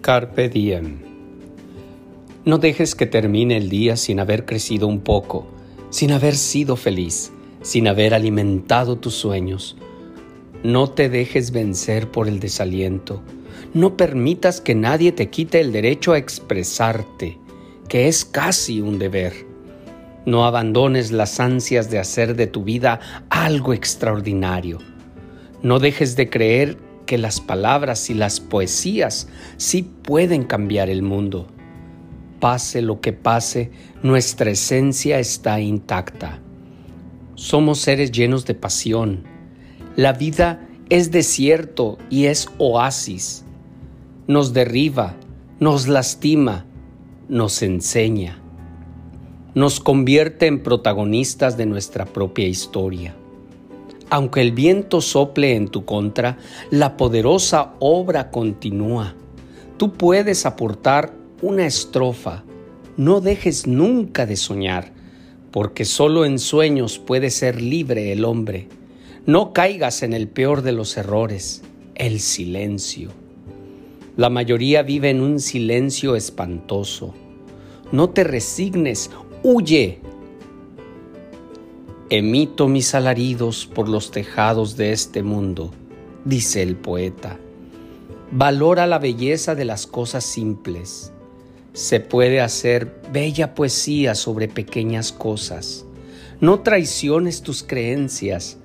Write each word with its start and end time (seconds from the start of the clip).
Carpe 0.00 0.48
diem. 0.48 1.00
No 2.44 2.58
dejes 2.58 2.94
que 2.94 3.04
termine 3.04 3.56
el 3.56 3.68
día 3.68 3.96
sin 3.96 4.20
haber 4.20 4.44
crecido 4.44 4.86
un 4.86 5.00
poco, 5.00 5.48
sin 5.90 6.12
haber 6.12 6.36
sido 6.36 6.76
feliz, 6.76 7.32
sin 7.62 7.88
haber 7.88 8.14
alimentado 8.14 8.96
tus 8.96 9.14
sueños. 9.14 9.76
No 10.62 10.88
te 10.88 11.08
dejes 11.08 11.50
vencer 11.50 12.10
por 12.10 12.28
el 12.28 12.38
desaliento. 12.38 13.22
No 13.74 13.96
permitas 13.96 14.60
que 14.60 14.76
nadie 14.76 15.10
te 15.10 15.30
quite 15.30 15.60
el 15.60 15.72
derecho 15.72 16.12
a 16.12 16.18
expresarte, 16.18 17.36
que 17.88 18.06
es 18.06 18.24
casi 18.24 18.80
un 18.80 19.00
deber. 19.00 19.34
No 20.26 20.46
abandones 20.46 21.10
las 21.10 21.40
ansias 21.40 21.90
de 21.90 21.98
hacer 21.98 22.36
de 22.36 22.46
tu 22.46 22.62
vida 22.62 23.00
algo 23.30 23.72
extraordinario. 23.72 24.78
No 25.62 25.80
dejes 25.80 26.14
de 26.14 26.30
creer 26.30 26.87
que 27.08 27.16
las 27.16 27.40
palabras 27.40 28.10
y 28.10 28.14
las 28.14 28.38
poesías 28.38 29.28
sí 29.56 29.82
pueden 29.82 30.44
cambiar 30.44 30.90
el 30.90 31.02
mundo. 31.02 31.46
Pase 32.38 32.82
lo 32.82 33.00
que 33.00 33.14
pase, 33.14 33.70
nuestra 34.02 34.50
esencia 34.50 35.18
está 35.18 35.58
intacta. 35.58 36.38
Somos 37.34 37.78
seres 37.78 38.12
llenos 38.12 38.44
de 38.44 38.54
pasión. 38.54 39.24
La 39.96 40.12
vida 40.12 40.68
es 40.90 41.10
desierto 41.10 41.96
y 42.10 42.26
es 42.26 42.50
oasis. 42.58 43.46
Nos 44.26 44.52
derriba, 44.52 45.16
nos 45.60 45.88
lastima, 45.88 46.66
nos 47.30 47.62
enseña. 47.62 48.38
Nos 49.54 49.80
convierte 49.80 50.46
en 50.46 50.62
protagonistas 50.62 51.56
de 51.56 51.64
nuestra 51.64 52.04
propia 52.04 52.46
historia. 52.46 53.16
Aunque 54.10 54.40
el 54.40 54.52
viento 54.52 55.00
sople 55.00 55.54
en 55.54 55.68
tu 55.68 55.84
contra, 55.84 56.38
la 56.70 56.96
poderosa 56.96 57.74
obra 57.78 58.30
continúa. 58.30 59.14
Tú 59.76 59.92
puedes 59.92 60.46
aportar 60.46 61.12
una 61.42 61.66
estrofa. 61.66 62.44
No 62.96 63.20
dejes 63.20 63.66
nunca 63.66 64.24
de 64.24 64.36
soñar, 64.36 64.92
porque 65.50 65.84
solo 65.84 66.24
en 66.24 66.38
sueños 66.38 66.98
puede 66.98 67.30
ser 67.30 67.60
libre 67.60 68.12
el 68.12 68.24
hombre. 68.24 68.68
No 69.26 69.52
caigas 69.52 70.02
en 70.02 70.14
el 70.14 70.26
peor 70.26 70.62
de 70.62 70.72
los 70.72 70.96
errores, 70.96 71.62
el 71.94 72.20
silencio. 72.20 73.10
La 74.16 74.30
mayoría 74.30 74.82
vive 74.82 75.10
en 75.10 75.20
un 75.20 75.38
silencio 75.38 76.16
espantoso. 76.16 77.14
No 77.92 78.10
te 78.10 78.24
resignes, 78.24 79.10
huye 79.42 80.00
Emito 82.10 82.68
mis 82.68 82.94
alaridos 82.94 83.66
por 83.66 83.86
los 83.86 84.10
tejados 84.10 84.78
de 84.78 84.92
este 84.92 85.22
mundo, 85.22 85.72
dice 86.24 86.62
el 86.62 86.74
poeta. 86.74 87.38
Valora 88.30 88.86
la 88.86 88.98
belleza 88.98 89.54
de 89.54 89.66
las 89.66 89.86
cosas 89.86 90.24
simples. 90.24 91.12
Se 91.74 92.00
puede 92.00 92.40
hacer 92.40 93.02
bella 93.12 93.54
poesía 93.54 94.14
sobre 94.14 94.48
pequeñas 94.48 95.12
cosas. 95.12 95.84
No 96.40 96.60
traiciones 96.60 97.42
tus 97.42 97.62
creencias, 97.62 98.56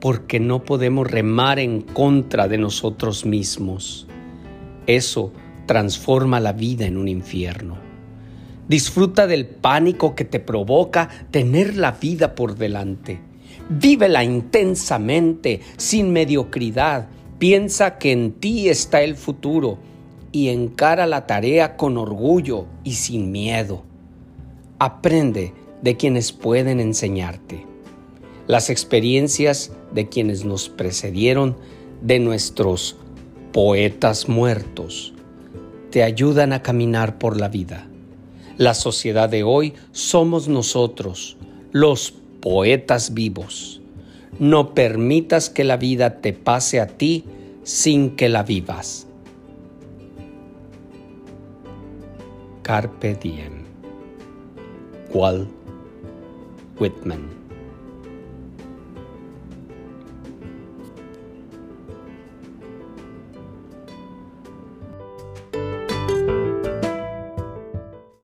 porque 0.00 0.38
no 0.38 0.62
podemos 0.62 1.10
remar 1.10 1.58
en 1.58 1.80
contra 1.80 2.46
de 2.46 2.58
nosotros 2.58 3.26
mismos. 3.26 4.06
Eso 4.86 5.32
transforma 5.66 6.38
la 6.38 6.52
vida 6.52 6.86
en 6.86 6.98
un 6.98 7.08
infierno. 7.08 7.89
Disfruta 8.70 9.26
del 9.26 9.46
pánico 9.46 10.14
que 10.14 10.24
te 10.24 10.38
provoca 10.38 11.08
tener 11.32 11.74
la 11.74 11.90
vida 11.90 12.36
por 12.36 12.54
delante. 12.54 13.18
Vívela 13.68 14.22
intensamente, 14.22 15.58
sin 15.76 16.12
mediocridad. 16.12 17.08
Piensa 17.40 17.98
que 17.98 18.12
en 18.12 18.30
ti 18.30 18.68
está 18.68 19.02
el 19.02 19.16
futuro 19.16 19.78
y 20.30 20.50
encara 20.50 21.08
la 21.08 21.26
tarea 21.26 21.76
con 21.76 21.98
orgullo 21.98 22.66
y 22.84 22.92
sin 22.92 23.32
miedo. 23.32 23.82
Aprende 24.78 25.52
de 25.82 25.96
quienes 25.96 26.30
pueden 26.30 26.78
enseñarte. 26.78 27.66
Las 28.46 28.70
experiencias 28.70 29.72
de 29.92 30.08
quienes 30.08 30.44
nos 30.44 30.68
precedieron, 30.68 31.56
de 32.02 32.20
nuestros 32.20 32.96
poetas 33.50 34.28
muertos, 34.28 35.12
te 35.90 36.04
ayudan 36.04 36.52
a 36.52 36.62
caminar 36.62 37.18
por 37.18 37.36
la 37.36 37.48
vida. 37.48 37.89
La 38.60 38.74
sociedad 38.74 39.30
de 39.30 39.42
hoy 39.42 39.72
somos 39.92 40.46
nosotros, 40.46 41.38
los 41.72 42.12
poetas 42.42 43.14
vivos. 43.14 43.80
No 44.38 44.74
permitas 44.74 45.48
que 45.48 45.64
la 45.64 45.78
vida 45.78 46.20
te 46.20 46.34
pase 46.34 46.78
a 46.78 46.86
ti 46.86 47.24
sin 47.62 48.16
que 48.16 48.28
la 48.28 48.42
vivas. 48.42 49.06
Carpe 52.62 53.14
diem. 53.14 53.64
Walt 55.14 55.48
Whitman 56.78 57.39